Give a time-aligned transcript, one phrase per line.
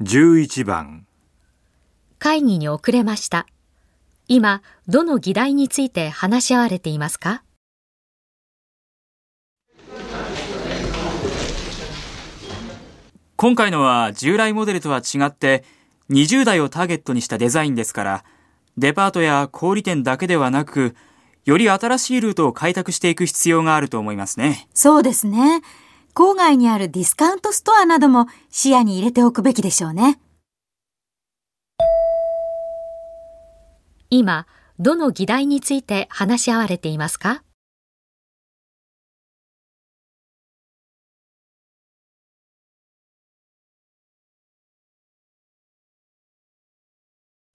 [0.00, 1.06] 11番
[2.20, 3.48] 会議に遅れました。
[4.28, 7.42] 今、どの議題について話し合われていますか？
[13.34, 15.64] 今回のは従来モデルとは違って
[16.10, 18.24] 20代をターゲットにしたデザインですから、
[18.76, 20.94] デパートや小売店だけではなく、
[21.44, 24.68] より新しいルートを開拓していく必要があると思いますね。
[24.74, 25.60] そうですね。
[26.18, 30.18] 郊外にあるディスカウントストアなども視野に入れておくべきでしょうね。
[34.10, 34.48] 今、
[34.80, 37.44] どの議題について話し合われていますか？